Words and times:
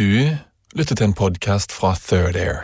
Du 0.00 0.36
lytter 0.72 0.96
til 0.96 1.10
en 1.10 1.12
podkast 1.12 1.74
fra 1.76 1.90
Third 1.92 2.36
Air. 2.40 2.62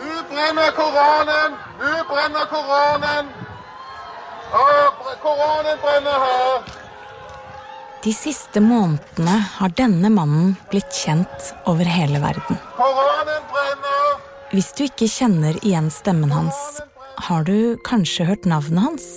Nå 0.00 0.16
brenner 0.32 0.74
Koranen! 0.74 1.54
Nå 1.78 1.92
brenner 2.10 2.50
Koranen! 2.50 3.30
Ja, 4.50 5.14
Koranen 5.22 5.78
brenner 5.84 6.26
her! 6.26 6.66
De 8.02 8.16
siste 8.18 8.58
månedene 8.66 9.38
har 9.60 9.78
denne 9.78 10.10
mannen 10.10 10.58
blitt 10.74 10.90
kjent 11.04 11.54
over 11.70 11.86
hele 11.86 12.18
verden. 12.18 12.58
Koranen 12.82 13.46
brenner! 13.54 14.18
Hvis 14.50 14.74
du 14.74 14.88
ikke 14.88 15.06
kjenner 15.06 15.62
igjen 15.62 15.94
stemmen 15.94 16.34
hans, 16.34 16.80
har 17.30 17.46
du 17.46 17.78
kanskje 17.86 18.26
hørt 18.34 18.50
navnet 18.58 18.88
hans? 18.90 19.10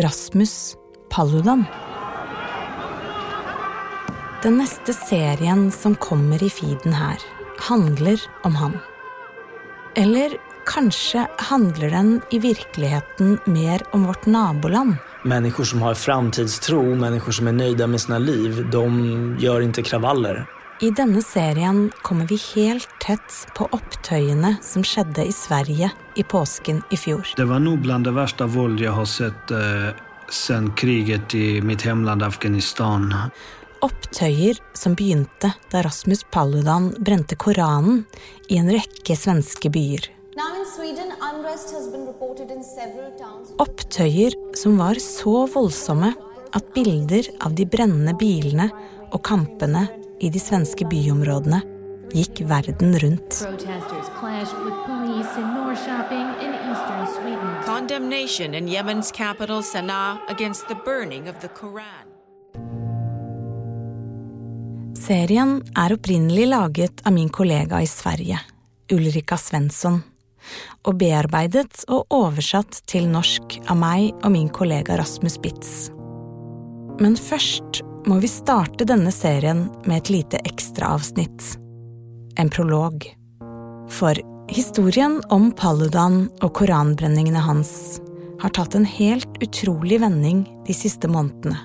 Rasmus 0.00 0.77
Paludan. 1.10 1.64
Den 4.42 4.60
neste 4.60 4.94
serien 4.94 5.70
som 5.74 5.96
kommer 5.98 6.42
i 6.42 6.50
feeden 6.50 6.94
her, 6.94 7.18
handler 7.58 8.22
om 8.46 8.54
han. 8.54 8.76
Eller 9.98 10.36
kanskje 10.68 11.24
handler 11.50 11.90
den 11.90 12.20
i 12.30 12.38
virkeligheten 12.38 13.38
mer 13.44 13.82
om 13.92 14.04
vårt 14.06 14.26
naboland? 14.26 14.94
Mennesker 15.24 15.64
som 15.64 15.82
har 15.82 15.94
framtidstro, 15.98 16.82
mennesker 16.94 17.34
som 17.34 17.50
er 17.50 17.56
nøyde 17.58 17.88
med 17.90 18.00
sine 18.00 18.20
liv, 18.22 18.62
de 18.70 18.84
gjør 19.42 19.66
ikke 19.66 19.88
kravaller. 19.90 20.44
I 20.78 20.92
denne 20.94 21.18
serien 21.26 21.88
kommer 22.06 22.28
vi 22.30 22.36
helt 22.54 22.92
tett 23.02 23.40
på 23.58 23.66
opptøyene 23.74 24.54
som 24.62 24.84
skjedde 24.86 25.24
i 25.26 25.32
Sverige 25.34 25.90
i 26.14 26.22
påsken 26.22 26.84
i 26.94 26.98
fjor. 27.00 27.26
Det 27.34 27.48
var 27.50 27.58
nå 27.64 27.74
blant 27.82 28.06
det 28.06 28.14
verste 28.14 28.46
vold 28.46 28.78
jeg 28.78 28.94
har 28.94 29.08
sett 29.10 29.50
eh, 29.50 29.90
sen 30.30 30.72
kriget 30.76 31.34
i 31.34 31.60
mitt 31.62 31.82
hemland 31.82 32.22
Afghanistan. 32.22 33.12
Opptøyer 33.84 34.58
som 34.74 34.94
begynte 34.98 35.52
da 35.70 35.82
Rasmus 35.86 36.24
Paludan 36.32 36.90
brente 36.98 37.36
Koranen 37.38 38.04
i 38.48 38.58
en 38.58 38.70
rekke 38.72 39.16
svenske 39.16 39.70
byer. 39.70 40.08
Opptøyer 43.58 44.36
som 44.58 44.78
var 44.78 45.00
så 45.02 45.46
voldsomme 45.54 46.12
at 46.54 46.74
bilder 46.74 47.30
av 47.44 47.54
de 47.54 47.66
brennende 47.68 48.14
bilene 48.18 48.68
og 49.12 49.22
kampene 49.26 49.86
i 50.20 50.30
de 50.30 50.40
svenske 50.42 50.86
byområdene 50.88 51.62
gikk 52.12 52.40
verden 52.48 52.98
rundt. 52.98 53.40
Protesters 53.42 54.08
clashed 54.20 54.56
with 54.64 54.76
police 54.86 55.32
in 55.36 55.46
Norrköping 55.54 56.28
in 56.44 56.52
eastern 56.70 57.06
Sweden. 57.14 57.50
Condemnation 57.64 58.54
in 58.54 58.68
Yemen's 58.68 59.12
capital 59.12 59.62
Sana'a 59.62 60.18
against 60.28 60.68
the 60.68 60.74
burning 60.84 61.28
of 61.28 61.40
the 61.40 61.48
Quran. 61.48 62.08
Serien 64.98 65.62
er 65.76 65.94
opprinnelig 65.94 66.48
laget 66.48 67.00
av 67.06 67.12
min 67.12 67.28
kollega 67.28 67.80
i 67.80 67.86
Sverige, 67.86 68.40
Ulrika 68.92 69.38
Svensson, 69.40 70.02
og 70.84 70.98
bearbeidet 71.00 71.84
og 71.88 72.12
oversatt 72.12 72.82
til 72.88 73.08
norsk 73.08 73.60
av 73.68 73.78
meg 73.80 74.10
og 74.20 74.34
min 74.34 74.50
kollega 74.52 74.98
Rasmus 75.00 75.38
Bitz. 75.40 75.88
Men 77.00 77.16
først 77.16 77.80
må 78.08 78.18
vi 78.20 78.28
starte 78.28 78.84
denne 78.88 79.12
serien 79.14 79.68
med 79.86 80.02
et 80.02 80.12
lite 80.12 80.42
ekstraavsnitt. 80.48 81.67
En 82.38 82.50
prolog. 82.50 83.14
For 83.90 84.14
historien 84.48 85.18
om 85.28 85.50
Paludan 85.52 86.28
og 86.38 86.52
koranbrenningene 86.54 87.42
hans 87.42 87.98
har 88.38 88.52
tatt 88.54 88.76
en 88.78 88.86
helt 88.86 89.40
utrolig 89.42 89.98
vending 90.04 90.44
de 90.68 90.76
siste 90.76 91.10
månedene. 91.10 91.58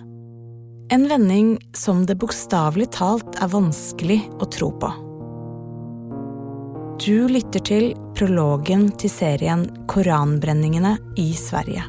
En 0.94 1.06
vending 1.10 1.56
som 1.78 2.04
det 2.10 2.18
bokstavelig 2.22 2.90
talt 2.98 3.38
er 3.38 3.54
vanskelig 3.54 4.20
å 4.42 4.50
tro 4.50 4.72
på. 4.82 4.90
Du 7.06 7.30
lytter 7.30 7.62
til 7.66 7.88
prologen 8.18 8.90
til 8.98 9.14
serien 9.14 9.68
Koranbrenningene 9.90 10.98
i 11.22 11.32
Sverige. 11.38 11.86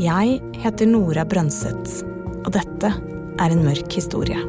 Jeg 0.00 0.40
heter 0.64 0.88
Nora 0.88 1.24
Brønseth, 1.28 2.04
og 2.44 2.52
dette 2.56 2.92
er 2.92 3.52
en 3.52 3.64
mørk 3.64 3.96
historie. 3.96 4.40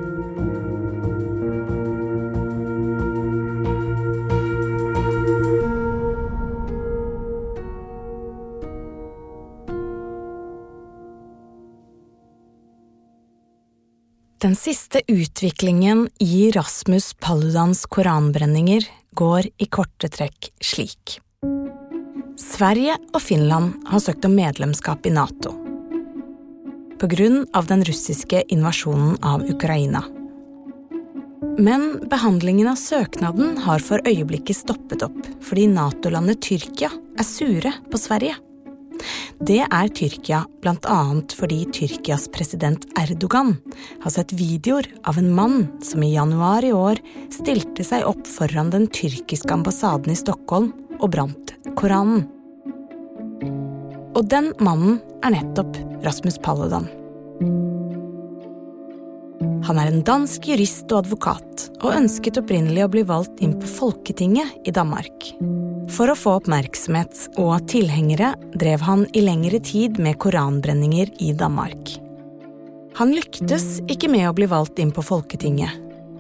Siste 14.58 15.02
utviklingen 15.08 16.10
i 16.20 16.52
Rasmus 16.52 17.14
Paludans 17.14 17.86
koranbrenninger 17.86 18.86
går 19.12 19.48
i 19.58 19.66
korte 19.66 20.10
trekk 20.10 20.50
slik. 20.62 21.20
Sverige 22.38 22.98
og 23.14 23.22
Finland 23.22 23.88
har 23.90 24.02
søkt 24.02 24.26
om 24.26 24.36
medlemskap 24.38 25.06
i 25.06 25.14
Nato. 25.14 25.54
På 26.98 27.10
grunn 27.10 27.44
av 27.54 27.70
den 27.70 27.86
russiske 27.86 28.44
invasjonen 28.54 29.20
av 29.22 29.46
Ukraina. 29.46 30.04
Men 31.58 31.88
behandlingen 32.10 32.70
av 32.70 32.82
søknaden 32.82 33.58
har 33.66 33.82
for 33.82 34.02
øyeblikket 34.10 34.58
stoppet 34.58 35.06
opp 35.06 35.22
fordi 35.46 35.70
Nato-landet 35.70 36.42
Tyrkia 36.46 36.90
er 36.94 37.26
sure 37.26 37.74
på 37.92 38.02
Sverige. 38.02 38.38
Det 39.40 39.60
er 39.64 39.92
Tyrkia 39.94 40.44
annet 40.68 41.34
fordi 41.38 41.64
Tyrkias 41.74 42.28
president 42.34 42.86
Erdogan 43.00 43.56
har 44.04 44.14
sett 44.14 44.34
videoer 44.34 44.88
av 45.08 45.20
en 45.22 45.30
mann 45.34 45.68
som 45.84 46.04
i 46.04 46.14
januar 46.16 46.66
i 46.66 46.74
år 46.74 47.02
stilte 47.34 47.86
seg 47.88 48.08
opp 48.08 48.28
foran 48.28 48.72
den 48.74 48.88
tyrkiske 48.88 49.54
ambassaden 49.54 50.12
i 50.12 50.20
Stockholm 50.20 50.74
og 51.00 51.12
brant 51.14 51.54
Koranen. 51.78 52.26
Og 54.18 54.26
den 54.32 54.54
mannen 54.64 54.98
er 55.22 55.36
nettopp 55.36 55.78
Rasmus 56.06 56.40
Paludan. 56.42 56.90
Han 59.68 59.80
er 59.82 59.92
en 59.92 60.04
dansk 60.08 60.48
jurist 60.48 60.88
og 60.94 61.04
advokat, 61.04 61.68
og 61.84 61.92
ønsket 61.92 62.40
opprinnelig 62.40 62.86
å 62.86 62.92
bli 62.94 63.04
valgt 63.06 63.42
inn 63.44 63.58
på 63.60 63.68
Folketinget 63.68 64.70
i 64.70 64.74
Danmark. 64.74 65.34
For 65.88 66.12
å 66.12 66.18
få 66.20 66.34
oppmerksomhet 66.42 67.40
og 67.40 67.64
tilhengere 67.72 68.34
drev 68.60 68.84
han 68.84 69.06
i 69.16 69.24
lengre 69.24 69.60
tid 69.64 70.02
med 70.04 70.20
koranbrenninger 70.20 71.14
i 71.24 71.32
Danmark. 71.38 71.94
Han 72.98 73.14
lyktes 73.16 73.78
ikke 73.88 74.10
med 74.12 74.26
å 74.28 74.34
bli 74.36 74.50
valgt 74.52 74.82
inn 74.82 74.92
på 74.92 75.06
Folketinget, 75.06 75.72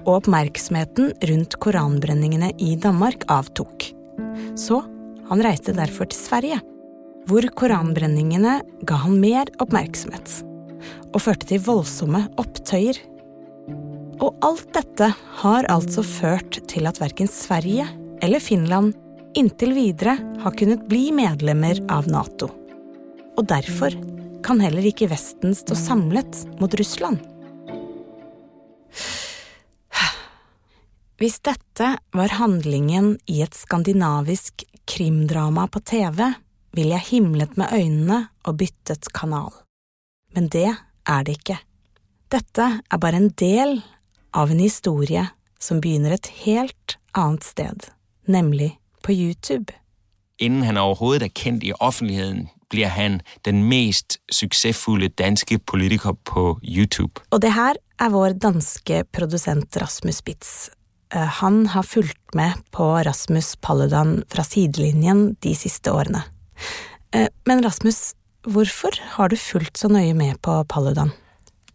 og 0.06 0.22
oppmerksomheten 0.22 1.12
rundt 1.30 1.58
koranbrenningene 1.60 2.54
i 2.64 2.75
Danmark 2.80 3.25
avtok. 3.34 3.90
Så 4.56 4.80
han 5.28 5.44
reiste 5.44 5.75
derfor 5.75 6.08
til 6.08 6.22
Sverige, 6.22 6.60
hvor 7.28 7.44
koranbrenningene 7.60 8.62
ga 8.88 9.00
han 9.04 9.18
mer 9.19 9.52
oppmerksomhet, 9.60 10.38
og 11.12 11.24
førte 11.25 11.50
til 11.50 11.60
voldsomme 11.66 12.24
opptøyer. 12.40 13.02
Og 14.24 14.31
alt 14.46 14.69
dette 14.78 15.12
har 15.42 15.68
altså 15.74 16.06
ført 16.08 16.62
til 16.72 16.88
at 16.88 17.02
verken 17.02 17.28
Sverige 17.28 17.90
eller 18.24 18.42
Finland 18.42 18.96
inntil 19.38 19.74
videre 19.74 20.18
har 20.42 20.51
kunnet 20.51 20.88
bli 20.89 21.12
medlemmer 21.12 21.78
av 21.94 22.07
Nato. 22.10 22.50
og 23.38 23.45
derfor 23.45 23.94
kan 24.42 24.57
heller 24.57 24.81
ikke 24.89 25.12
Vesten 25.12 25.54
stå 25.54 25.75
samlet 25.78 26.39
mot 26.57 26.74
Russland. 26.74 27.19
Hvis 31.22 31.38
dette 31.45 31.92
var 32.18 32.34
handlingen 32.39 33.19
i 33.30 33.44
et 33.45 33.54
skandinavisk 33.54 34.66
krimdrama 34.89 35.68
på 35.69 35.83
TV, 35.86 36.33
ville 36.74 36.98
jeg 36.98 37.10
himlet 37.12 37.54
med 37.62 37.69
øynene 37.78 38.19
og 38.42 38.57
byttet 38.57 39.12
kanal. 39.13 39.54
Men 40.33 40.50
det 40.50 40.72
er 40.74 41.30
det 41.30 41.38
ikke. 41.38 41.60
Dette 42.33 42.72
er 42.81 43.01
bare 43.06 43.22
en 43.22 43.30
del 43.38 43.83
av 44.33 44.50
en 44.50 44.66
historie 44.66 45.30
som 45.62 45.78
begynner 45.81 46.18
et 46.18 46.33
helt 46.42 46.98
annet 47.13 47.45
sted, 47.45 47.90
nemlig 48.25 48.80
på 49.07 49.15
YouTube. 49.15 49.71
Inden 50.39 50.63
han 50.68 50.77
overhovedet 50.77 51.24
er 51.30 51.33
kendt 51.33 51.63
i 51.65 51.74
offentligheden, 51.80 52.48
blir 52.69 52.92
han 52.92 53.21
den 53.48 53.63
mest 53.69 54.18
suksessfulle 54.31 55.07
danske 55.07 55.57
politiker 55.59 56.18
på 56.27 56.59
YouTube. 56.63 57.21
Og 57.31 57.42
det 57.42 57.54
her 57.56 57.80
er 58.00 58.12
vår 58.13 58.36
danske 58.44 59.04
produsent 59.15 59.77
Rasmus 59.81 60.19
Spitz. 60.19 60.68
Eh, 61.15 61.30
Han 61.39 61.65
har 61.71 61.81
fulgt 61.88 62.36
med 62.36 62.59
på 62.75 62.83
Rasmus 63.07 63.56
Paludan 63.63 64.24
fra 64.30 64.44
sidelinjen 64.44 65.38
de 65.44 65.56
siste 65.56 65.92
årene. 65.95 66.21
Eh, 67.15 67.27
Men 67.48 67.63
Rasmus, 67.65 68.13
hvorfor 68.44 68.92
har 69.15 69.27
du 69.30 69.36
fulgt 69.38 69.77
så 69.77 69.88
nøye 69.88 70.13
med 70.13 70.36
på 70.42 70.63
Paludan? 70.69 71.12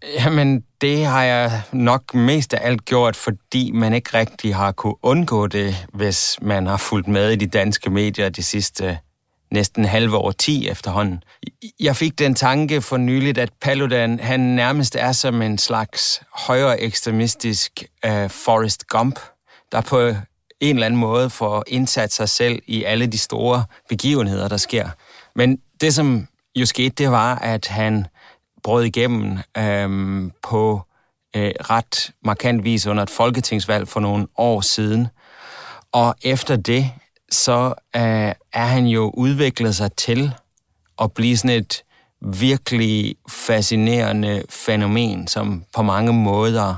Jamen, 0.03 0.65
det 0.81 1.05
har 1.05 1.23
jeg 1.23 1.63
nok 1.73 2.15
mest 2.15 2.55
af 2.55 2.67
alt 2.67 2.85
gjort, 2.85 3.17
fordi 3.17 3.71
man 3.71 3.95
ikke 3.95 4.19
rigtig 4.19 4.55
har 4.55 4.73
kunne 4.73 4.95
undgå 5.03 5.47
det, 5.47 5.87
hvis 5.93 6.39
man 6.43 6.67
har 6.67 6.77
fulgt 6.77 7.09
med 7.09 7.33
i 7.33 7.37
de 7.37 7.47
danske 7.47 7.91
medier 7.91 8.29
de 8.29 8.43
sidste 8.43 8.99
næsten 9.51 9.85
halve 9.85 10.17
år 10.17 10.31
ti 10.31 10.69
efterhånden. 10.69 11.23
Jeg 11.81 11.97
fik 11.97 12.19
den 12.19 12.35
tanke 12.35 12.83
for 12.83 12.97
nyligt, 12.97 13.39
at 13.39 13.51
Paludan 13.61 14.21
han 14.21 14.41
nærmest 14.41 14.97
er 14.97 15.13
som 15.13 15.43
en 15.43 15.59
slags 15.59 16.23
højere 16.35 16.81
ekstremistisk 16.81 17.85
uh, 18.07 18.31
Forrest 18.31 18.87
Gump, 18.87 19.21
der 19.73 19.81
på 19.81 20.01
en 20.61 20.77
eller 20.77 20.87
anden 20.87 21.01
måde 21.01 21.31
får 21.31 21.65
indsat 21.67 22.13
sig 22.13 22.29
selv 22.29 22.63
i 22.67 22.85
alle 22.85 23.07
de 23.07 23.19
store 23.19 23.65
begivenheder, 23.89 24.49
der 24.49 24.57
sker. 24.57 24.89
Men 25.37 25.59
det, 25.81 25.95
som 25.95 26.27
jo 26.57 26.67
skete, 26.67 26.95
det 26.99 27.11
var, 27.11 27.35
at 27.35 27.67
han 27.67 28.07
brød 28.63 28.85
igennem 28.85 29.39
øh, 29.59 30.31
på 30.43 30.83
øh, 31.37 31.53
ret 31.71 32.11
markant 32.25 32.65
vis 32.65 32.87
under 32.87 33.03
et 33.03 33.11
folketingsvalg 33.11 33.89
for 33.89 34.01
nogle 34.01 34.27
år 34.37 34.61
siden. 34.61 35.09
Og 35.93 36.15
efter 36.23 36.57
det, 36.57 36.91
så 37.31 37.75
øh, 37.97 38.33
er 38.53 38.67
han 38.67 38.87
jo 38.87 39.11
udviklet 39.15 39.77
sig 39.77 39.93
til 39.93 40.35
at 41.03 41.13
blive 41.13 41.37
sådan 41.37 41.57
et 41.57 41.85
virkelig 42.21 43.17
fascinerende 43.29 44.43
fænomen, 44.51 45.29
som 45.29 45.65
på 45.75 45.83
mange 45.83 46.13
måder 46.13 46.75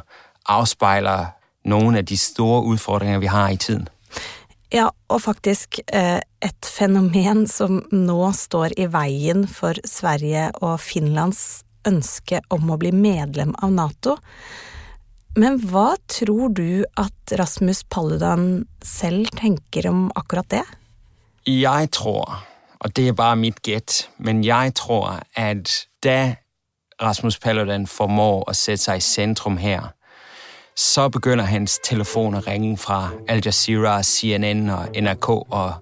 afspejler 0.46 1.26
nogle 1.64 1.98
af 1.98 2.06
de 2.06 2.16
store 2.16 2.62
udfordringer, 2.62 3.18
vi 3.18 3.26
har 3.26 3.48
i 3.48 3.56
tiden. 3.56 3.88
Ja, 4.72 4.88
og 5.08 5.22
faktisk 5.22 5.78
eh, 5.92 6.20
et 6.42 6.64
fenomen 6.64 7.46
som 7.46 7.82
nå 7.92 8.32
står 8.32 8.68
i 8.76 8.86
veien 8.92 9.48
for 9.48 9.72
Sverige 9.84 10.50
og 10.54 10.80
Finlands 10.80 11.63
ønske 11.88 12.40
om 12.54 12.70
å 12.70 12.78
bli 12.80 12.92
medlem 12.92 13.54
av 13.62 13.72
NATO. 13.74 14.16
Men 15.36 15.58
hva 15.58 15.96
tror 16.06 16.52
du 16.54 16.84
at 17.00 17.34
Rasmus 17.38 17.82
Paludan 17.90 18.66
selv 18.84 19.32
tenker 19.34 19.88
om 19.90 20.06
akkurat 20.14 20.48
det? 20.50 20.62
Jeg 21.50 21.90
tror, 21.92 22.38
og 22.80 22.94
det 22.96 23.08
er 23.08 23.18
bare 23.18 23.36
mitt 23.36 23.66
gett, 23.66 24.08
men 24.18 24.44
jeg 24.44 24.74
tror, 24.78 25.20
at 25.36 25.72
da 26.04 26.36
Rasmus 27.02 27.38
Paludan 27.38 27.86
formår 27.90 28.44
å 28.46 28.54
sette 28.54 28.84
seg 28.86 29.02
i 29.02 29.04
sentrum 29.04 29.58
her, 29.58 29.90
så 30.74 31.08
begynder 31.08 31.50
hans 31.50 31.78
telefon 31.82 32.38
å 32.38 32.42
ringe 32.46 32.76
fra 32.78 33.10
Al 33.30 33.42
Jazeera, 33.44 34.00
CNN 34.02 34.70
og 34.70 34.96
NRK 34.96 35.28
og 35.34 35.74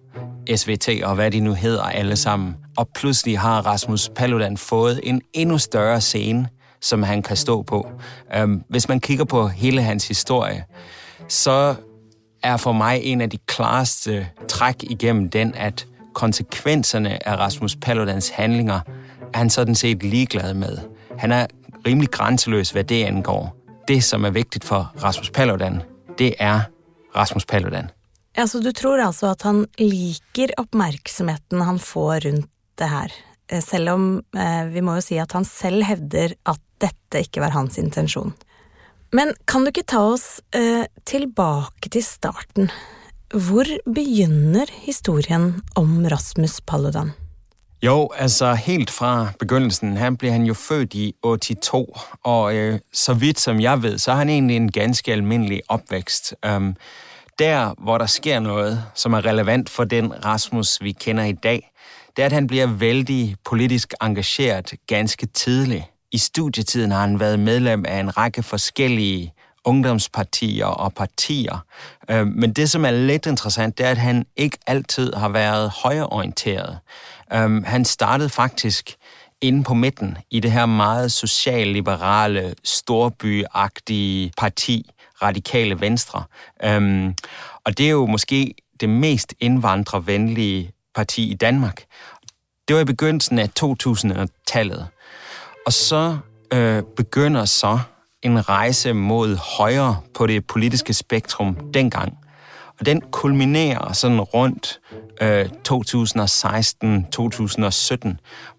SVT 0.48 0.98
og 1.04 1.16
hva 1.16 1.28
de 1.32 1.40
nå 1.44 1.54
hedder 1.56 1.92
alle 1.92 2.16
sammen. 2.16 2.56
Og 2.76 2.88
pludselig 2.94 3.38
har 3.38 3.66
Rasmus 3.66 4.10
Paludan 4.16 4.56
fået 4.56 5.00
en 5.02 5.22
endnu 5.32 5.58
større 5.58 6.00
scene, 6.00 6.48
som 6.80 7.02
han 7.02 7.22
kan 7.22 7.36
stå 7.36 7.62
på. 7.62 7.88
Hvis 8.68 8.88
man 8.88 9.00
kigger 9.00 9.24
på 9.24 9.48
hele 9.48 9.82
hans 9.82 10.08
historie, 10.08 10.64
så 11.28 11.74
er 12.42 12.56
for 12.56 12.72
mig 12.72 13.00
en 13.02 13.20
af 13.20 13.30
de 13.30 13.38
klareste 13.38 14.28
træk 14.48 14.82
igennem 14.82 15.30
den, 15.30 15.54
at 15.54 15.86
konsekvenserne 16.14 17.28
af 17.28 17.36
Rasmus 17.36 17.76
Paludans 17.76 18.28
handlinger 18.28 18.80
er 19.34 19.38
han 19.38 19.50
sådan 19.50 19.74
set 19.74 20.02
ligeglad 20.02 20.54
med. 20.54 20.78
Han 21.18 21.32
er 21.32 21.46
rimelig 21.86 22.10
grænseløs, 22.10 22.70
hvad 22.70 22.84
det 22.84 23.04
angår. 23.04 23.56
Det, 23.88 24.04
som 24.04 24.24
er 24.24 24.30
vigtigt 24.30 24.64
for 24.64 24.92
Rasmus 25.02 25.30
Paludan, 25.30 25.82
det 26.18 26.34
er 26.38 26.60
Rasmus 27.16 27.46
Paludan. 27.46 27.90
Altså, 28.34 28.60
du 28.60 28.72
tror 28.72 29.06
altså 29.06 29.30
at 29.30 29.42
han 29.42 29.66
liker 29.78 30.46
oppmerksomheten 30.58 31.60
han 31.60 31.78
får 31.78 32.14
rundt 32.26 32.46
det 32.80 32.88
her, 32.90 33.12
Eh, 33.52 33.60
selv 33.60 33.90
om 33.90 34.22
eh, 34.36 34.64
vi 34.72 34.82
må 34.84 34.96
jo 34.96 35.04
si 35.04 35.18
at 35.20 35.34
han 35.36 35.46
selv 35.48 35.84
hevder 35.84 36.36
at 36.48 36.60
dette 36.82 37.24
ikke 37.26 37.42
var 37.44 37.54
hans 37.56 37.78
intensjon. 37.78 38.32
Men 39.12 39.34
kan 39.44 39.64
du 39.64 39.72
ikke 39.72 39.88
ta 39.92 40.06
oss 40.14 40.40
eh, 40.56 40.88
tilbake 41.08 41.92
til 41.92 42.04
starten? 42.04 42.70
Hvor 43.32 43.68
begynner 43.84 44.70
historien 44.84 45.62
om 45.76 46.00
Rasmus 46.08 46.60
Paludan? 46.64 47.12
Jo, 47.82 48.12
altså 48.14 48.52
helt 48.54 48.92
fra 48.94 49.32
begyndelsen, 49.40 49.96
han 49.98 50.16
ble 50.16 50.30
han 50.30 50.44
jo 50.46 50.54
født 50.54 50.94
i 50.94 51.06
82, 51.24 51.80
og 52.22 52.54
øh, 52.54 52.78
så 52.94 53.14
vidt 53.18 53.40
som 53.42 53.60
jeg 53.60 53.82
vet, 53.82 54.00
så 54.00 54.12
er 54.12 54.20
han 54.22 54.30
egentlig 54.30 54.56
en 54.56 54.70
ganske 54.72 55.12
almindelig 55.12 55.60
oppvekst. 55.68 56.34
Um, 56.46 56.76
der, 57.38 57.74
hvor 57.82 57.98
der 57.98 58.06
skjer 58.06 58.38
noe 58.44 58.68
som 58.94 59.16
er 59.18 59.26
relevant 59.26 59.72
for 59.72 59.84
den 59.84 60.12
Rasmus, 60.24 60.78
vi 60.84 60.94
kjenner 60.94 61.32
i 61.32 61.34
dag, 61.34 61.66
det 62.16 62.22
er, 62.22 62.26
at 62.26 62.32
han 62.32 62.46
bliver 62.46 62.66
vældig 62.66 63.36
politisk 63.44 63.94
engageret 64.02 64.72
ganske 64.86 65.26
tidlig. 65.26 65.90
I 66.12 66.18
studietiden 66.18 66.90
har 66.90 67.00
han 67.00 67.20
været 67.20 67.38
medlem 67.38 67.84
af 67.88 68.00
en 68.00 68.16
række 68.16 68.42
forskellige 68.42 69.32
ungdomspartier 69.64 70.66
og 70.66 70.94
partier. 70.94 71.64
Øh, 72.10 72.26
Men 72.26 72.52
det, 72.52 72.70
som 72.70 72.84
er 72.84 72.90
lidt 72.90 73.26
interessant, 73.26 73.78
det 73.78 73.86
er, 73.86 73.90
at 73.90 73.98
han 73.98 74.26
ikke 74.36 74.58
altid 74.66 75.12
har 75.12 75.28
været 75.28 75.70
højreorienteret. 75.70 76.78
Øh, 77.32 77.64
Han 77.64 77.84
startede 77.84 78.28
faktisk 78.28 78.96
inde 79.40 79.64
på 79.64 79.74
midten 79.74 80.18
i 80.30 80.40
det 80.40 80.52
her 80.52 80.66
meget 80.66 81.12
socialliberale, 81.12 82.54
storbyagtige 82.64 84.32
parti, 84.38 84.90
Radikale 85.22 85.80
Venstre. 85.80 86.24
Og 87.64 87.78
det 87.78 87.86
er 87.86 87.90
jo 87.90 88.06
måske 88.06 88.54
det 88.80 88.88
mest 88.88 89.34
indvandrervenlige 89.40 90.72
parti 90.94 91.30
i 91.30 91.34
Danmark. 91.34 91.84
Det 92.68 92.76
var 92.76 92.82
i 92.82 92.84
begyndelsen 92.84 93.38
af 93.38 93.48
2000-tallet. 93.60 94.86
Og 95.66 95.72
så 95.72 96.18
øh, 96.52 96.82
begynder 96.96 97.44
så 97.44 97.78
en 98.22 98.48
rejse 98.48 98.92
mod 98.92 99.36
højre 99.36 100.00
på 100.14 100.26
det 100.26 100.46
politiske 100.46 100.94
spektrum 100.94 101.56
dengang. 101.74 102.18
Og 102.80 102.86
den 102.86 103.00
kulminerer 103.00 103.92
sådan 103.92 104.20
rundt 104.20 104.80
øh, 105.20 105.44
2016-2017, 105.44 105.76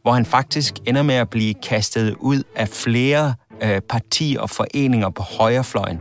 hvor 0.01 0.11
han 0.11 0.25
faktisk 0.25 0.73
ender 0.85 1.03
med 1.03 1.15
at 1.15 1.29
blive 1.29 1.53
kastet 1.53 2.15
ud 2.19 2.43
af 2.55 2.69
flere 2.69 3.35
øh, 3.61 3.81
partier 3.81 4.39
og 4.39 4.49
foreninger 4.49 5.09
på 5.09 5.23
højrefløjen, 5.23 5.99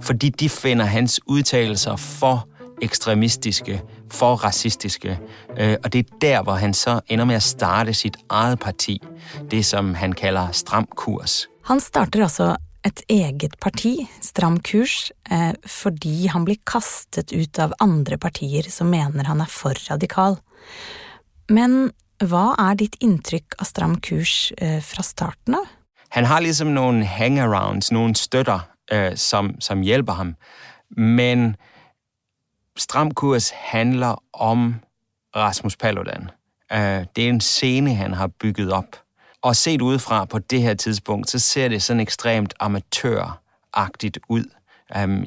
fordi 0.00 0.28
de 0.28 0.48
finder 0.48 0.84
hans 0.84 1.20
udtalelser 1.26 1.96
for 1.96 2.48
ekstremistiske, 2.82 3.82
for 4.12 4.36
racistiske. 4.44 5.18
Øh, 5.58 5.76
og 5.84 5.92
det 5.92 5.98
er 5.98 6.18
der, 6.20 6.42
hvor 6.42 6.60
han 6.60 6.74
så 6.74 7.00
ender 7.08 7.28
med 7.28 7.40
å 7.40 7.44
starte 7.44 7.94
sitt 7.96 8.16
eget 8.30 8.60
parti, 8.60 8.98
det 9.50 9.64
som 9.66 9.94
han 9.94 10.12
kaller 10.12 10.52
Stram 10.52 10.86
Kurs. 10.96 11.46
Han 11.70 11.80
starter 11.80 12.22
altså 12.22 12.56
et 12.86 13.02
eget 13.08 13.54
parti, 13.62 14.08
Stram 14.20 14.58
Kurs, 14.60 15.12
eh, 15.30 15.52
fordi 15.66 16.26
han 16.26 16.44
blir 16.44 16.58
kastet 16.66 17.32
ut 17.32 17.58
av 17.58 17.74
andre 17.80 18.18
partier 18.18 18.66
som 18.70 18.90
mener 18.90 19.28
han 19.30 19.40
er 19.40 19.50
for 19.50 19.78
radikal. 19.88 20.38
Men 21.48 21.92
hva 22.22 22.52
er 22.58 22.78
ditt 22.78 22.98
inntrykk 23.02 23.56
av 23.58 23.70
Stram 23.70 23.96
Kurs 24.02 24.52
eh, 24.58 24.80
fra 24.82 25.02
starten 25.06 25.58
av? 25.58 25.70
Han 26.12 26.26
har 26.28 26.42
liksom 26.44 26.74
noen 26.74 27.02
hangarounds, 27.08 27.92
noen 27.94 28.14
støtter, 28.18 28.66
øh, 28.92 29.14
som, 29.16 29.54
som 29.60 29.82
hjelper 29.82 30.18
ham. 30.18 30.34
Men 30.96 31.54
Stram 32.76 33.10
Kurs 33.10 33.50
handler 33.50 34.22
om 34.32 34.74
Rasmus 35.36 35.76
Paludan. 35.76 36.30
Øh, 36.72 37.06
det 37.16 37.24
er 37.24 37.28
en 37.28 37.40
scene, 37.40 37.94
han 37.94 38.12
har 38.12 38.26
bygget 38.26 38.72
op. 38.72 39.02
Og 39.42 39.56
set 39.56 39.82
udefra 39.82 40.24
på 40.24 40.38
det 40.38 40.62
her 40.62 40.74
tidspunkt, 40.74 41.30
så 41.30 41.38
ser 41.38 41.68
det 41.68 41.82
sådan 41.82 42.00
ekstremt 42.00 42.54
amatøragtigt 42.60 44.18
ud. 44.28 44.44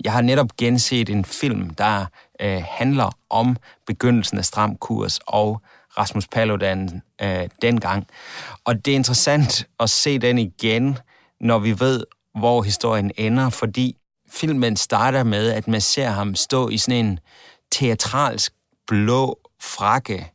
Jeg 0.03 0.13
har 0.13 0.21
netop 0.21 0.57
genset 0.57 1.09
en 1.09 1.25
film, 1.25 1.69
der 1.69 2.05
uh, 2.43 2.63
handler 2.67 3.09
om 3.29 3.57
begyndelsen 3.87 4.37
af 4.37 4.45
Stram 4.45 4.75
Kurs 4.75 5.19
og 5.27 5.61
Rasmus 5.97 6.27
Paludan 6.27 7.01
øh, 7.21 7.49
dengang. 7.61 8.07
Og 8.65 8.85
det 8.85 8.91
er 8.91 8.95
interessant 8.95 9.67
at 9.79 9.89
se 9.89 10.19
den 10.19 10.37
igen, 10.37 10.97
når 11.39 11.59
vi 11.59 11.79
ved, 11.79 12.03
hvor 12.39 12.61
historien 12.61 13.11
ender, 13.17 13.49
fordi 13.49 13.97
filmen 14.35 14.75
starter 14.75 15.23
med, 15.23 15.51
at 15.51 15.67
man 15.67 15.81
ser 15.81 16.09
ham 16.09 16.35
stå 16.35 16.69
i 16.69 16.77
sådan 16.77 17.05
en 17.05 17.19
teatralsk 17.71 18.53
blå 18.87 19.39
frakke 19.61 20.31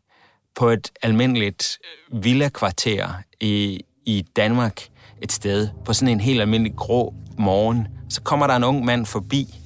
på 0.56 0.68
et 0.68 0.90
almindeligt 1.02 1.78
villakvarter 2.12 3.08
i, 3.40 3.80
i 4.06 4.24
Danmark 4.36 4.82
et 5.22 5.32
sted, 5.32 5.68
på 5.84 5.92
sådan 5.92 6.08
en 6.08 6.20
helt 6.20 6.40
almindelig 6.40 6.76
grå 6.76 7.14
morgen. 7.38 7.88
Så 8.08 8.22
kommer 8.22 8.46
der 8.46 8.56
en 8.56 8.64
ung 8.64 8.84
mand 8.84 9.06
forbi, 9.06 9.58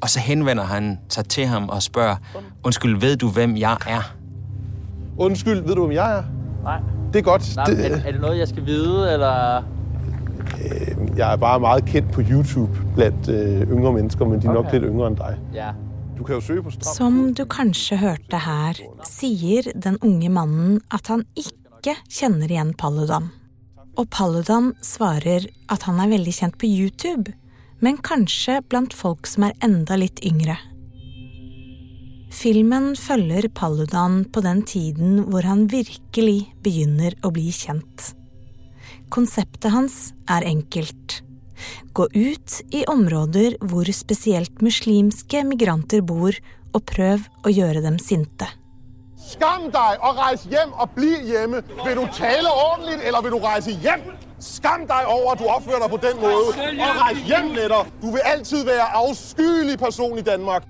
og 0.00 0.10
så 0.10 0.20
henvender 0.20 0.64
han 0.64 0.98
sig 1.08 1.28
til 1.28 1.46
ham 1.46 1.68
og 1.68 1.82
spørger, 1.82 2.16
undskyld, 2.64 3.00
ved 3.00 3.16
du, 3.16 3.30
hvem 3.30 3.56
jeg 3.56 3.76
er? 3.86 4.14
Undskyld, 5.18 5.60
ved 5.60 5.74
du, 5.74 5.86
hvem 5.86 5.94
jeg 5.94 6.18
er? 6.18 6.22
Nej. 6.62 6.80
Det 7.12 7.18
er 7.18 7.22
godt. 7.22 7.56
Nej, 7.56 7.64
det, 7.64 7.92
er, 7.92 7.96
er 8.06 8.12
det 8.12 8.20
noget, 8.20 8.38
jeg 8.38 8.48
skal 8.48 8.66
vide, 8.66 9.12
eller? 9.12 9.62
Øh, 10.64 11.18
jeg 11.18 11.32
er 11.32 11.36
bare 11.36 11.60
meget 11.60 11.84
kendt 11.84 12.12
på 12.12 12.22
YouTube 12.30 12.72
blandt 12.94 13.28
øh, 13.28 13.70
yngre 13.70 13.92
mennesker, 13.92 14.24
men 14.24 14.42
de 14.42 14.46
er 14.46 14.50
okay. 14.50 14.62
nok 14.62 14.72
lidt 14.72 14.84
yngre 14.84 15.06
end 15.06 15.16
dig. 15.16 15.38
Ja. 15.54 15.70
Du 16.18 16.24
kan 16.24 16.34
jo 16.34 16.40
søge 16.40 16.62
på 16.62 16.70
Stram. 16.70 16.94
Som 16.94 17.34
du 17.34 17.44
kanskje 17.44 17.98
hørte 17.98 18.38
her, 18.38 18.78
sier 19.08 19.72
den 19.74 19.98
unge 20.02 20.28
mannen 20.28 20.80
at 20.94 21.10
han 21.10 21.24
ikke 21.36 21.96
kjenner 22.08 22.50
igjen 22.50 22.74
Paludan. 22.78 23.32
Og 23.98 24.08
Paludan 24.10 24.72
svarer 24.82 25.46
at 25.70 25.82
han 25.88 25.98
er 26.00 26.12
veldig 26.14 26.34
kjent 26.34 26.58
på 26.58 26.70
YouTube, 26.70 27.34
men 27.82 27.98
kanskje 27.98 28.60
blant 28.70 28.94
folk 28.94 29.26
som 29.26 29.48
er 29.48 29.58
enda 29.62 29.98
litt 29.98 30.22
yngre. 30.24 30.56
Filmen 32.34 32.94
følger 32.98 33.46
Paludan 33.54 34.24
på 34.32 34.42
den 34.42 34.62
tiden 34.66 35.20
hvor 35.30 35.46
han 35.46 35.68
virkelig 35.70 36.50
begynner 36.64 37.14
å 37.22 37.30
bli 37.34 37.50
kjent. 37.54 38.14
Konseptet 39.14 39.70
hans 39.70 40.10
er 40.26 40.42
enkelt. 40.48 41.20
Gå 41.94 42.08
ut 42.10 42.56
i 42.74 42.82
områder 42.90 43.54
hvor 43.62 43.86
spesielt 43.94 44.62
muslimske 44.64 45.44
migranter 45.46 46.02
bor, 46.02 46.34
og 46.74 46.82
prøv 46.90 47.22
å 47.46 47.52
gjøre 47.54 47.84
dem 47.84 48.00
sinte. 48.02 48.48
Skam 49.14 49.68
deg 49.72 50.02
og 50.04 50.18
reis 50.18 50.42
hjem 50.50 50.74
og 50.74 50.90
bli 50.96 51.14
hjemme. 51.28 51.62
Vil 51.84 52.00
du 52.00 52.04
tale 52.16 52.50
ordentlig, 52.50 52.98
eller 53.06 53.22
vil 53.22 53.36
du 53.36 53.40
reise 53.44 53.76
hjem? 53.84 54.02
Skam 54.42 54.82
deg 54.90 55.06
over, 55.08 55.32
at 55.32 55.40
du 55.40 55.46
oppfører 55.46 55.84
deg 55.86 55.94
på 55.94 56.02
den 56.02 56.20
måten. 56.20 56.82
Og 56.82 57.00
reis 57.04 57.22
hjem 57.30 57.52
deg. 57.54 57.76
Du 58.02 58.10
vil 58.10 58.30
alltid 58.34 58.66
være 58.66 58.90
avskyelig 58.98 59.78
person 59.80 60.18
i 60.18 60.26
Danmark. 60.26 60.66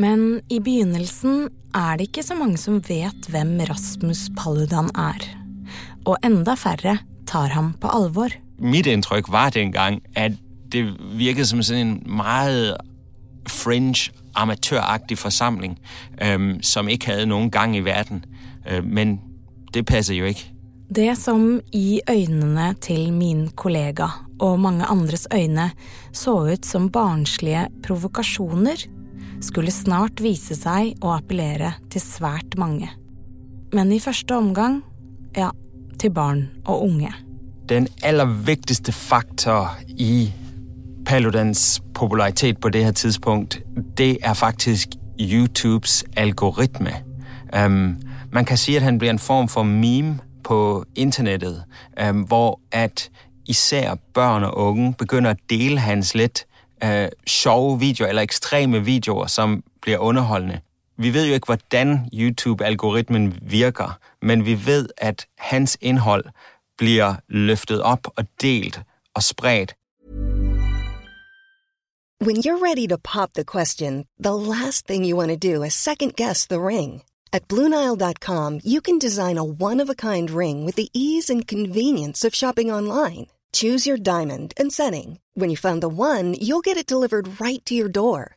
Men 0.00 0.40
i 0.50 0.58
begynnelsen 0.58 1.46
er 1.76 2.00
det 2.00 2.10
ikke 2.10 2.26
så 2.26 2.34
mange 2.34 2.58
som 2.58 2.82
vet 2.82 3.30
hvem 3.30 3.60
Rasmus 3.70 4.26
Paludan 4.34 4.90
er. 4.98 5.39
Og 6.06 6.16
enda 6.24 6.54
færre 6.54 6.98
tar 7.26 7.52
ham 7.54 7.74
på 7.80 7.90
alvor. 7.92 8.34
Mitt 8.58 8.86
inntrykk 8.86 9.30
var 9.32 9.50
den 9.50 9.72
gang 9.72 10.00
at 10.16 10.32
det 10.72 10.84
virket 11.18 11.48
som 11.48 11.60
en 11.74 12.02
meget 12.06 12.76
fringe, 13.48 14.12
amatøraktig 14.34 15.18
forsamling, 15.18 15.78
øhm, 16.22 16.62
som 16.62 16.88
ikke 16.88 17.06
hadde 17.06 17.26
noen 17.26 17.50
gang 17.50 17.76
i 17.76 17.80
verden. 17.80 18.24
Øh, 18.68 18.84
men 18.84 19.20
det 19.74 19.86
passer 19.86 20.14
jo 20.14 20.24
ikke. 20.24 20.52
Det 20.94 21.18
som 21.18 21.60
i 21.72 22.00
øynene 22.10 22.74
til 22.82 23.12
min 23.12 23.48
kollega 23.48 24.06
og 24.40 24.60
mange 24.60 24.84
andres 24.84 25.28
øyne 25.34 25.70
så 26.12 26.34
ut 26.52 26.66
som 26.66 26.90
barnslige 26.90 27.66
provokasjoner, 27.86 28.86
skulle 29.40 29.70
snart 29.70 30.20
vise 30.20 30.56
seg 30.58 30.98
å 31.00 31.14
appellere 31.14 31.72
til 31.90 32.02
svært 32.02 32.58
mange. 32.58 32.90
Men 33.72 33.92
i 33.92 34.00
første 34.02 34.36
omgang, 34.36 34.82
ja, 35.36 35.50
til 36.00 36.10
barn 36.10 36.50
og 36.64 36.82
unge. 36.82 37.12
Den 37.68 37.88
aller 38.02 38.24
viktigste 38.24 38.92
faktor 38.92 39.76
i 39.88 40.32
Paludans 41.06 41.82
popularitet 41.94 42.60
på 42.60 42.68
det 42.68 42.84
her 42.84 42.92
tidspunkt, 42.92 43.60
det 43.98 44.18
er 44.22 44.34
faktisk 44.34 44.88
YouTubes 45.20 46.04
algoritme. 46.16 46.90
Um, 47.64 47.96
man 48.32 48.44
kan 48.44 48.56
si 48.56 48.76
at 48.76 48.82
han 48.82 48.98
blir 48.98 49.10
en 49.10 49.18
form 49.18 49.48
for 49.48 49.62
meme 49.62 50.18
på 50.44 50.84
internettet, 50.94 51.64
um, 52.08 52.20
hvor 52.22 52.60
at 52.72 53.10
især 53.46 53.94
børn 54.14 54.44
og 54.44 54.56
unge 54.56 54.94
begynner 54.98 55.34
å 55.34 55.42
dele 55.50 55.80
hans 55.80 56.14
litt 56.14 56.46
uh, 56.84 57.08
sjove 57.26 57.80
videoer 57.80 58.08
eller 58.08 58.22
ekstreme 58.22 58.84
videoer, 58.84 59.26
som 59.26 59.62
blir 59.82 59.98
underholdende. 59.98 60.60
Vi 61.00 61.14
ved 61.14 61.26
jo 61.26 61.34
ikke, 61.34 61.44
hvordan 61.46 62.08
YouTube-algoritmen 62.12 63.38
virker, 63.42 63.98
men 64.22 64.44
vi 64.44 64.66
ved, 64.66 64.88
at 64.96 65.26
hans 65.38 65.78
indhold 65.80 66.24
bliver 66.78 67.14
løftet 67.28 67.82
op 67.82 68.06
og 68.16 68.24
delt 68.42 68.80
og 69.14 69.22
spredt. 69.22 69.74
When 72.26 72.36
you're 72.36 72.62
ready 72.68 72.86
to 72.88 72.96
pop 73.14 73.30
the 73.34 73.44
question, 73.54 74.04
the 74.26 74.36
last 74.54 74.86
thing 74.86 75.08
you 75.08 75.16
want 75.18 75.30
to 75.32 75.48
do 75.52 75.62
is 75.62 75.72
second 75.72 76.12
guess 76.16 76.46
the 76.46 76.60
ring. 76.60 77.02
At 77.32 77.48
Bluenile.com, 77.48 78.60
you 78.72 78.80
can 78.86 78.98
design 78.98 79.38
a 79.38 79.50
one-of-a-kind 79.68 80.30
ring 80.30 80.66
with 80.66 80.76
the 80.76 80.90
ease 80.92 81.32
and 81.32 81.46
convenience 81.46 82.26
of 82.26 82.34
shopping 82.34 82.70
online. 82.72 83.26
Choose 83.52 83.86
your 83.88 84.00
diamond 84.12 84.52
and 84.60 84.72
setting. 84.72 85.18
When 85.34 85.50
you 85.50 85.56
find 85.56 85.80
the 85.82 85.94
one, 86.10 86.34
you'll 86.46 86.68
get 86.68 86.76
it 86.76 86.92
delivered 86.92 87.40
right 87.40 87.64
to 87.64 87.74
your 87.74 87.88
door. 87.88 88.36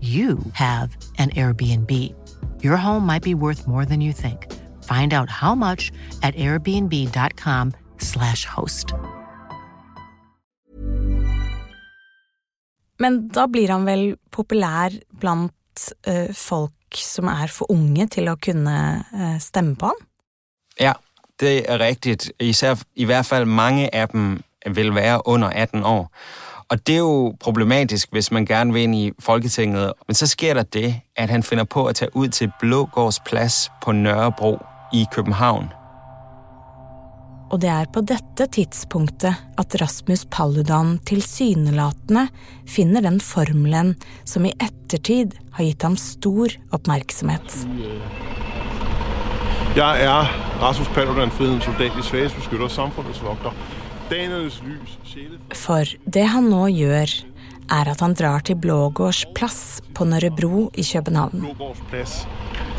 you 0.00 0.38
have 0.52 0.96
an 1.18 1.30
Airbnb. 1.30 1.90
Your 2.62 2.76
home 2.76 3.06
might 3.06 3.22
be 3.22 3.34
worth 3.34 3.66
more 3.66 3.84
than 3.84 4.00
you 4.00 4.12
think. 4.12 4.46
Find 4.84 5.12
out 5.12 5.28
how 5.28 5.54
much 5.54 5.92
at 6.22 6.34
airbnb.com/slash 6.34 8.44
host. 8.44 8.94
Men 13.00 13.28
da 13.28 13.46
blir 13.46 13.68
han 13.72 13.86
vel 13.88 14.16
populær 14.30 14.90
blant 15.20 15.92
uh, 16.08 16.28
folk 16.36 16.96
som 16.96 17.28
er 17.32 17.48
for 17.48 17.72
unge 17.72 18.06
til 18.12 18.28
å 18.28 18.36
kunne 18.36 18.76
uh, 19.00 19.38
stemme 19.40 19.76
på 19.80 19.86
han? 19.92 20.06
Ja, 20.80 20.92
det 21.40 21.70
er 21.70 21.80
riktig. 21.80 22.18
Især, 22.40 22.82
I 22.96 23.04
hvert 23.08 23.26
fall 23.26 23.48
mange 23.48 23.88
av 23.96 24.12
dem 24.12 24.42
vil 24.66 24.94
være 24.94 25.28
under 25.28 25.48
18 25.48 25.84
år. 25.84 26.08
Og 26.70 26.86
det 26.86 26.94
er 26.94 26.98
jo 26.98 27.34
problematisk, 27.40 28.08
hvis 28.12 28.30
man 28.30 28.46
gerne 28.46 28.72
vil 28.72 28.82
ind 28.82 28.94
i 28.94 29.12
Folketinget. 29.18 29.92
Men 30.06 30.14
så 30.14 30.26
sker 30.26 30.54
der 30.54 30.62
det, 30.62 30.94
at 31.16 31.30
han 31.30 31.42
finder 31.42 31.64
på 31.64 31.86
at 31.86 31.94
tage 31.94 32.16
ud 32.16 32.28
til 32.28 32.52
Blågårds 32.60 33.20
Plads 33.20 33.70
på 33.82 33.92
Nørrebro 33.92 34.58
i 34.92 35.06
København. 35.12 35.66
Og 37.50 37.62
det 37.62 37.70
er 37.70 37.84
på 37.92 38.00
dette 38.00 38.46
tidspunktet 38.52 39.34
at 39.58 39.80
Rasmus 39.82 40.24
Paludan 40.30 40.98
tilsynelatende 41.06 42.28
finner 42.68 43.00
den 43.00 43.20
formelen 43.20 43.96
som 44.24 44.44
i 44.44 44.52
ettertid 44.62 45.34
har 45.52 45.64
gitt 45.64 45.82
ham 45.82 45.96
stor 45.96 46.46
oppmerksomhet. 46.72 47.66
Jeg 49.76 50.04
er 50.04 50.30
Rasmus 50.62 50.88
Paludan, 50.88 51.30
frihedens 51.30 51.64
soldat, 51.64 51.92
de 51.96 52.02
svages 52.02 52.32
beskytter, 52.32 52.68
samfundets 52.68 53.22
vogter. 53.22 53.50
For 54.10 55.86
det 56.02 56.24
han 56.32 56.48
nå 56.50 56.64
gjør, 56.74 57.12
er 57.70 57.90
at 57.92 58.00
han 58.02 58.16
drar 58.18 58.42
til 58.42 58.58
Blågårds 58.58 59.22
plass 59.36 59.78
på 59.94 60.06
Nørrebro 60.08 60.64
i 60.74 60.82
København. 60.82 61.44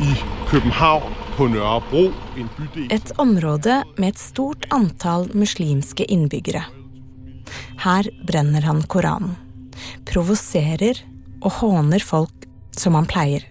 I 0.04 0.12
København 0.50 1.16
på 1.38 1.48
Nørrebro, 1.48 2.04
en 2.36 2.50
bydel... 2.58 2.92
Et 2.92 3.14
område 3.18 3.84
med 3.98 4.12
et 4.12 4.20
stort 4.20 4.68
antall 4.76 5.30
muslimske 5.32 6.04
innbyggere. 6.12 6.66
Her 7.86 8.12
brenner 8.28 8.68
han 8.68 8.84
Koranen, 8.84 9.38
provoserer 10.12 11.00
og 11.42 11.62
håner 11.62 12.04
folk 12.04 12.48
som 12.76 13.00
han 13.00 13.08
pleier. 13.08 13.48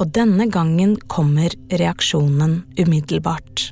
Og 0.00 0.08
denne 0.12 0.48
gangen 0.52 0.96
kommer 1.08 1.52
reaksjonen 1.68 2.62
umiddelbart. 2.80 3.70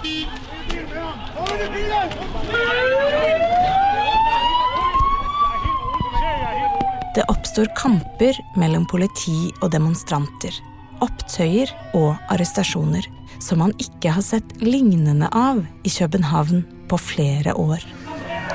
Det 7.15 7.27
oppstår 7.31 7.71
kamper 7.79 8.39
mellom 8.59 8.87
politi 8.91 9.53
og 9.63 9.71
demonstranter. 9.75 10.57
Opptøyer 11.05 11.71
og 11.95 12.15
arrestasjoner 12.33 13.07
som 13.45 13.59
man 13.59 13.75
ikke 13.83 14.13
har 14.15 14.25
sett 14.25 14.57
lignende 14.63 15.29
av 15.33 15.65
i 15.85 15.93
København 15.93 16.65
på 16.89 16.99
flere 16.99 17.55
år. 17.55 17.85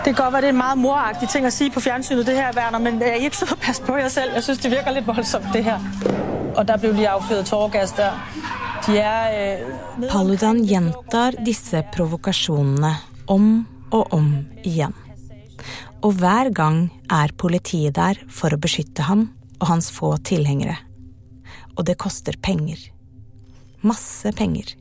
Det 0.03 0.13
kan 0.13 0.23
godt 0.23 0.33
være, 0.33 0.41
det 0.41 0.49
er 0.49 0.55
en 0.55 0.61
meget 0.61 0.77
moragtig 0.79 1.29
ting 1.29 1.45
å 1.45 1.51
si 1.51 1.67
på 1.73 1.81
fjernsynet, 1.83 2.25
det 2.25 2.37
her, 2.37 2.53
Werner, 2.55 2.79
men 2.79 3.01
jeg 3.03 3.17
er 3.17 3.25
ikke 3.27 3.41
så 3.41 3.57
pass 3.59 3.81
på 3.83 3.95
meg 3.95 4.07
selv? 4.13 4.37
Jeg 4.37 4.45
synes, 4.45 4.61
det 4.63 4.71
virker 4.71 4.95
litt 4.95 5.07
voldsomt, 5.07 5.49
det 5.53 5.65
her. 5.65 5.83
Og 6.55 6.63
der 6.67 6.79
ble 6.79 6.93
lige 6.95 7.11
affyret 7.11 7.49
tåregass 7.49 7.93
der. 7.97 8.15
De 8.87 8.95
er... 9.01 9.35
eh... 9.35 10.07
Paludan 10.09 10.63
gjentar 10.65 11.37
disse 11.45 11.83
provokasjonene 11.93 12.93
om 13.27 13.51
og 13.91 14.15
om 14.15 14.31
igjen. 14.63 14.95
Og 15.99 16.15
hver 16.21 16.47
gang 16.55 16.85
er 17.11 17.33
politiet 17.35 17.97
der 17.97 18.19
for 18.31 18.55
å 18.55 18.61
beskytte 18.61 19.03
ham 19.09 19.27
og 19.59 19.67
hans 19.67 19.89
få 19.91 20.13
tilhengere. 20.23 20.77
Og 21.75 21.83
det 21.89 21.97
koster 21.99 22.37
penger. 22.39 22.79
Masse 23.83 24.31
penger. 24.35 24.75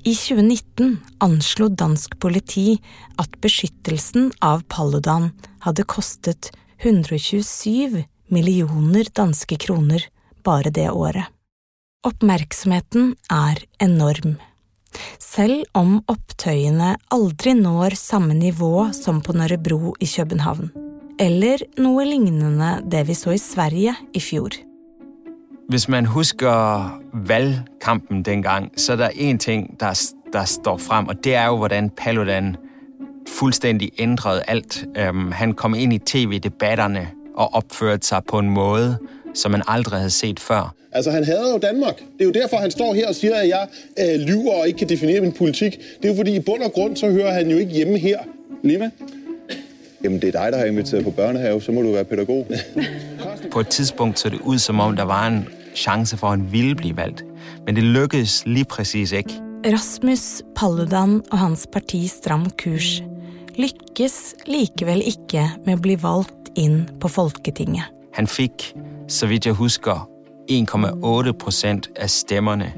I 0.00 0.14
2019 0.16 0.94
anslo 1.20 1.68
dansk 1.68 2.14
politi 2.20 2.78
at 3.20 3.34
beskyttelsen 3.44 4.30
av 4.40 4.62
Paludan 4.72 5.30
hadde 5.64 5.84
kostet 5.84 6.52
127 6.80 8.00
millioner 8.32 9.10
danske 9.16 9.58
kroner 9.60 10.06
bare 10.44 10.72
det 10.72 10.88
året. 10.88 11.28
Oppmerksomheten 12.08 13.12
er 13.28 13.60
enorm. 13.76 14.38
Selv 15.20 15.64
om 15.74 15.98
opptøyene 16.10 16.96
aldri 17.14 17.54
når 17.58 17.94
samme 17.98 18.34
nivå 18.34 18.90
som 18.96 19.20
på 19.22 19.32
Nørrebro 19.36 19.94
i 20.00 20.08
København, 20.10 20.70
eller 21.20 21.62
noe 21.78 22.04
lignende 22.08 22.80
det 22.90 23.06
vi 23.08 23.14
så 23.14 23.34
i 23.36 23.40
Sverige 23.40 23.94
i 24.16 24.20
fjor. 24.20 24.56
Hvis 25.70 25.86
man 25.88 26.06
husker 26.06 26.98
valgkampen 27.12 28.24
den 28.26 28.42
gang, 28.42 28.72
så 28.76 28.92
er 28.92 28.96
det 28.96 29.10
én 29.14 29.38
ting, 29.38 29.68
der, 29.80 29.94
der 30.32 30.44
står 30.44 30.76
frem, 30.76 31.08
og 31.08 31.24
det 31.24 31.34
er 31.34 31.46
jo, 31.46 31.56
hvordan 31.56 31.90
Paludan 31.90 32.56
fullstendig 33.28 33.90
endret 33.98 34.42
alt. 34.48 34.84
Han 35.32 35.54
kom 35.54 35.74
inn 35.74 35.92
i 35.92 35.98
tv-debatterne 35.98 37.06
og 37.36 37.54
oppførte 37.54 38.06
seg 38.06 38.24
på 38.26 38.40
en 38.42 38.50
måde, 38.50 38.96
som 39.34 39.50
man 39.50 39.62
aldrig 39.66 39.98
havde 39.98 40.10
set 40.10 40.40
før. 40.40 40.74
Altså, 40.92 41.10
han 41.10 41.24
hader 41.24 41.52
jo 41.52 41.58
Danmark. 41.58 41.96
Det 41.96 42.20
er 42.20 42.24
jo 42.24 42.30
derfor, 42.30 42.56
han 42.56 42.70
står 42.70 42.94
her 42.94 43.08
og 43.08 43.14
siger, 43.14 43.34
at 43.34 43.48
jeg 43.48 43.66
øh, 43.98 44.20
lyver 44.20 44.52
og 44.52 44.66
ikke 44.66 44.78
kan 44.78 44.88
definere 44.88 45.20
min 45.20 45.32
politik. 45.32 45.78
Det 46.02 46.04
er 46.04 46.08
jo 46.08 46.16
fordi, 46.16 46.34
i 46.34 46.40
bund 46.40 46.62
og 46.62 46.72
grund, 46.72 46.96
så 46.96 47.10
hører 47.10 47.32
han 47.32 47.50
jo 47.50 47.58
ikke 47.58 47.72
hjemme 47.72 47.98
her. 47.98 48.18
Lima? 48.62 48.90
Jamen, 50.04 50.20
det 50.20 50.34
er 50.34 50.40
dig, 50.42 50.52
der 50.52 50.58
har 50.58 50.64
inviteret 50.64 51.04
på 51.04 51.10
børnehave, 51.10 51.62
så 51.62 51.72
må 51.72 51.82
du 51.82 51.92
være 51.92 52.04
pædagog. 52.04 52.46
På 53.52 53.60
et 53.60 53.68
tidspunkt 53.68 54.18
så 54.18 54.28
det 54.28 54.40
ud, 54.40 54.58
som 54.58 54.80
om 54.80 54.96
der 54.96 55.02
var 55.02 55.26
en 55.26 55.48
chance 55.74 56.16
for, 56.16 56.26
at 56.26 56.38
han 56.38 56.52
ville 56.52 56.74
blive 56.74 56.96
valgt. 56.96 57.24
Men 57.66 57.76
det 57.76 57.84
lykkedes 57.84 58.42
lige 58.46 58.64
præcis 58.64 59.12
ikke. 59.12 59.30
Rasmus 59.66 60.42
Paludan 60.56 61.22
og 61.32 61.38
hans 61.38 61.66
parti 61.72 62.06
Stram 62.06 62.50
kurs 62.62 63.02
lykkes 63.58 64.34
likevel 64.46 65.02
ikke 65.04 65.44
med 65.66 65.76
å 65.76 65.82
bli 65.84 65.96
valgt 66.00 66.52
inn 66.56 66.86
på 67.00 67.08
Folketinget. 67.12 67.84
Han 68.16 68.26
fik, 68.26 68.72
så 69.10 69.26
vidt 69.26 69.46
jeg 69.46 69.54
husker, 69.54 70.08
1,8 70.50 71.32
procent 71.32 71.88
af 71.96 72.10
stemmerne. 72.10 72.72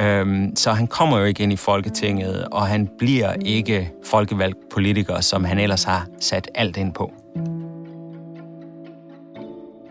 Øhm, 0.00 0.56
så 0.56 0.72
han 0.72 0.86
kommer 0.86 1.18
jo 1.18 1.24
ikke 1.24 1.42
ind 1.42 1.52
i 1.52 1.56
Folketinget, 1.56 2.44
og 2.52 2.66
han 2.66 2.88
bliver 2.98 3.32
ikke 3.44 3.92
folkevalgt 4.04 4.58
politiker, 4.72 5.20
som 5.20 5.44
han 5.44 5.58
ellers 5.58 5.84
har 5.84 6.06
sat 6.20 6.48
alt 6.54 6.76
ind 6.76 6.94
på. 6.94 7.12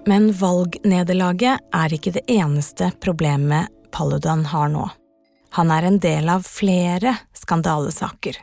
Men 0.08 0.32
valgnederlaget 0.42 1.60
er 1.74 1.94
ikke 1.94 2.12
det 2.12 2.26
eneste 2.28 2.92
problemet 3.02 3.68
Paludan 3.92 4.46
har 4.46 4.68
nå. 4.68 4.88
Han 5.52 5.72
er 5.72 5.88
en 5.88 6.00
del 6.00 6.30
av 6.30 6.44
flere 6.46 7.16
skandalesaker. 7.34 8.38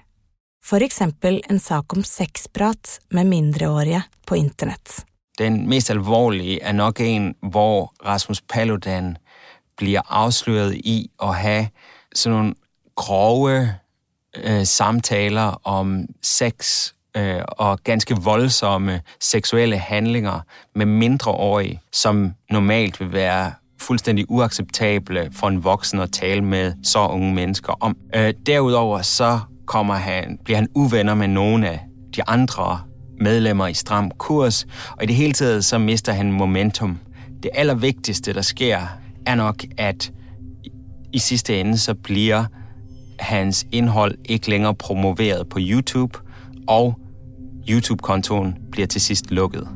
For 0.67 0.83
eksempel 0.83 1.41
en 1.51 1.61
sak 1.63 1.97
om 1.97 2.03
sexprat 2.03 2.99
med 3.11 3.25
mindreårige 3.25 4.03
på 4.27 4.35
internett. 4.35 5.05
Den 5.39 5.69
mest 5.69 5.91
alvorlige 5.91 6.63
er 6.63 6.73
nok 6.73 7.01
en, 7.01 7.35
hvor 7.43 7.95
Rasmus 8.05 8.41
Paludan 8.41 9.17
bliver 9.77 10.01
afsløret 10.09 10.75
i 10.75 11.11
have 11.35 11.69
sådan 12.15 12.39
nogle 12.39 12.55
grove 12.95 13.75
øh, 14.45 14.65
samtaler 14.65 15.61
om 15.65 16.07
sex 16.23 16.89
øh, 17.17 17.41
og 17.49 17.79
ganske 17.85 18.17
voldsomme 18.17 19.01
seksuelle 19.21 19.79
handlinger 19.79 20.41
med 20.75 20.87
mindreårige, 20.87 21.81
som 21.93 22.33
normalt 22.51 23.01
vil 23.01 23.13
være 23.13 23.53
fuldstændig 23.81 24.25
uacceptable 24.29 25.31
for 25.33 25.49
en 25.49 25.65
voksen 25.65 26.01
at 26.01 26.13
tale 26.13 26.43
med 26.43 26.73
så 26.83 27.07
unge 27.07 27.35
mennesker 27.35 27.73
om. 27.81 27.97
Øh, 28.15 28.35
derudover 28.47 29.03
så 29.03 29.41
han, 29.95 30.39
bliver 30.45 30.57
han 30.57 30.69
uvenner 30.75 31.15
med 31.15 31.29
nogle 31.29 31.69
af 31.69 31.81
de 32.17 32.23
andre 32.27 32.81
medlemmer 33.21 33.67
i 33.67 33.75
Stram 33.75 34.11
Kurs, 34.11 34.67
og 34.91 35.03
i 35.03 35.07
det 35.07 35.15
hele 35.15 35.33
taget 35.33 35.65
så 35.65 35.79
mister 35.79 36.13
han 36.13 36.33
momentum. 36.33 36.99
Det 37.43 37.51
allervigtigste, 37.55 38.35
der 38.35 38.43
sker, 38.43 38.81
er 39.27 39.35
nok, 39.35 39.65
at 39.79 40.13
i 41.13 41.19
sidste 41.19 41.61
ende 41.61 41.79
så 41.79 41.95
bliver 41.95 42.45
hans 43.19 43.67
indhold 43.73 44.15
ikke 44.25 44.51
længere 44.51 44.75
promoveret 44.75 45.49
på 45.49 45.59
YouTube, 45.63 46.19
og 46.69 46.99
YouTube-kontoen 47.71 48.55
bliver 48.73 48.87
til 48.87 49.01
sidst 49.01 49.31
lukket. 49.31 49.69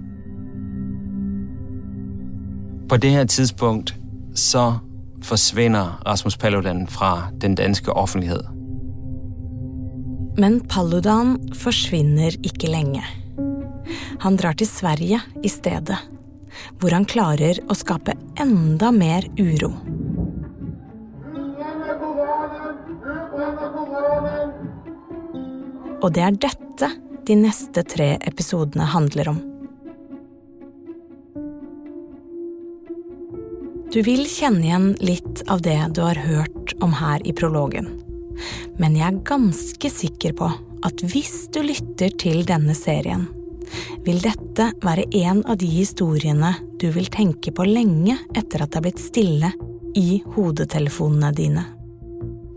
På 2.88 2.96
det 2.96 3.10
her 3.10 3.24
tidspunkt 3.24 3.96
så 4.34 4.74
forsvinder 5.22 6.02
Rasmus 6.06 6.36
Paludan 6.36 6.86
fra 6.86 7.30
den 7.40 7.54
danske 7.54 7.92
offentlighed. 7.92 8.40
Men 10.38 10.60
Paludan 10.60 11.38
forsvinner 11.54 12.30
ikke 12.44 12.70
lenge. 12.70 13.02
Han 14.24 14.36
drar 14.40 14.56
til 14.58 14.68
Sverige 14.68 15.20
i 15.42 15.50
stedet, 15.52 15.98
hvor 16.78 16.94
han 16.94 17.08
klarer 17.08 17.60
å 17.70 17.76
skape 17.78 18.16
enda 18.40 18.90
mer 18.94 19.28
uro. 19.38 19.72
Og 26.00 26.12
det 26.16 26.24
er 26.24 26.36
dette 26.48 26.90
de 27.28 27.36
neste 27.36 27.84
tre 27.84 28.14
episodene 28.26 28.86
handler 28.88 29.34
om. 29.34 29.40
Du 33.90 33.98
vil 34.06 34.22
kjenne 34.30 34.62
igjen 34.62 34.92
litt 35.02 35.42
av 35.50 35.64
det 35.66 35.78
du 35.96 36.04
har 36.04 36.18
hørt 36.22 36.76
om 36.80 36.92
her 36.94 37.24
i 37.26 37.34
prologen. 37.34 37.88
Men 38.78 38.94
jeg 38.96 39.08
er 39.08 39.24
ganske 39.26 39.90
sikker 39.90 40.36
på 40.38 40.50
at 40.86 41.02
hvis 41.10 41.48
du 41.52 41.58
lytter 41.66 42.14
til 42.22 42.44
denne 42.48 42.76
serien, 42.78 43.26
vil 44.06 44.20
dette 44.24 44.70
være 44.84 45.06
en 45.22 45.42
av 45.44 45.58
de 45.60 45.68
historiene 45.70 46.54
du 46.80 46.88
vil 46.94 47.10
tenke 47.12 47.52
på 47.54 47.66
lenge 47.68 48.18
etter 48.34 48.64
at 48.64 48.72
det 48.72 48.80
er 48.80 48.86
blitt 48.88 49.02
stille 49.02 49.52
i 49.98 50.20
hodetelefonene 50.36 51.32
dine. 51.36 51.66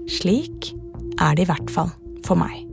Slik 0.10 0.74
er 1.22 1.36
det 1.36 1.46
i 1.48 1.52
hvert 1.52 1.74
fall 1.74 1.92
for 2.26 2.40
meg. 2.40 2.73